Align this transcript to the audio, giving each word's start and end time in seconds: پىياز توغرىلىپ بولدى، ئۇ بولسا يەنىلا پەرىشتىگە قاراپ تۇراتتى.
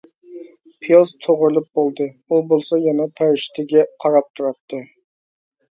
پىياز 0.85 1.13
توغرىلىپ 1.25 1.69
بولدى، 1.81 2.07
ئۇ 2.25 2.41
بولسا 2.49 2.81
يەنىلا 2.87 3.09
پەرىشتىگە 3.21 3.87
قاراپ 4.05 4.35
تۇراتتى. 4.37 4.83